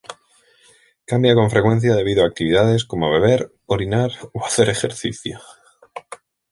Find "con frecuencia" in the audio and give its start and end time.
1.35-1.93